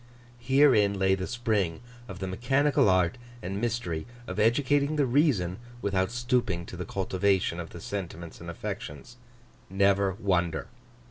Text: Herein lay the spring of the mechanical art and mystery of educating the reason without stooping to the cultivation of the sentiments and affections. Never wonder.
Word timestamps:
Herein 0.39 0.95
lay 0.97 1.13
the 1.13 1.27
spring 1.27 1.79
of 2.07 2.17
the 2.17 2.25
mechanical 2.25 2.89
art 2.89 3.19
and 3.43 3.61
mystery 3.61 4.07
of 4.25 4.39
educating 4.39 4.95
the 4.95 5.05
reason 5.05 5.59
without 5.79 6.09
stooping 6.09 6.65
to 6.65 6.75
the 6.75 6.85
cultivation 6.85 7.59
of 7.59 7.69
the 7.69 7.79
sentiments 7.79 8.41
and 8.41 8.49
affections. 8.49 9.17
Never 9.69 10.13
wonder. 10.15 10.69